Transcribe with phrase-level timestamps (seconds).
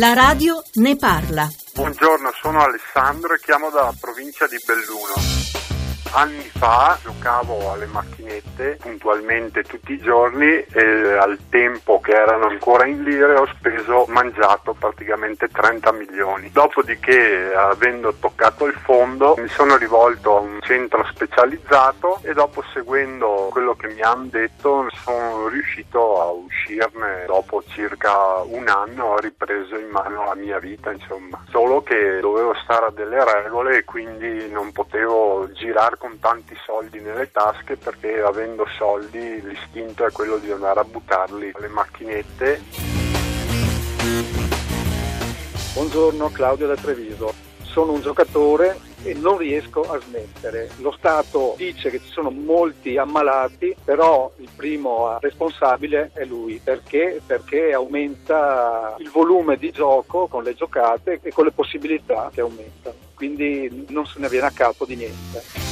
[0.00, 1.46] La radio ne parla.
[1.74, 5.12] Buongiorno, sono Alessandro e chiamo dalla provincia di Belluno.
[6.12, 12.86] Anni fa giocavo alle macchinette puntualmente tutti i giorni e al tempo che erano ancora
[12.86, 16.50] in lire ho speso, mangiato praticamente 30 milioni.
[16.50, 23.48] Dopodiché, avendo toccato il fondo, mi sono rivolto a un centro specializzato e dopo seguendo
[23.50, 27.24] quello che mi hanno detto sono riuscito a uscirne.
[27.26, 31.44] Dopo circa un anno ho ripreso in mano la mia vita insomma.
[31.50, 37.00] Solo che dovevo stare a delle regole e quindi non potevo girare con tanti soldi
[37.00, 42.62] nelle tasche perché avendo soldi l'istinto è quello di andare a buttarli alle macchinette.
[45.74, 50.70] Buongiorno Claudio da Treviso, sono un giocatore e non riesco a smettere.
[50.78, 56.60] Lo Stato dice che ci sono molti ammalati, però il primo responsabile è lui.
[56.62, 57.20] Perché?
[57.24, 62.96] Perché aumenta il volume di gioco con le giocate e con le possibilità che aumentano.
[63.14, 65.69] Quindi non se ne viene a capo di niente.